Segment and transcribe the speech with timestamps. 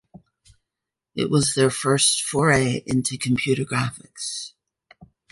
[1.13, 4.53] It was their first foray into computer graphics.